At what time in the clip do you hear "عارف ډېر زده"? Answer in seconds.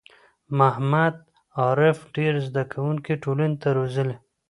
1.61-2.63